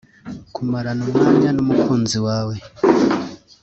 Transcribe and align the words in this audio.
Kumarana 0.53 1.01
umwanya 1.05 1.49
n’umukunzi 1.53 2.17
wawe 2.25 2.55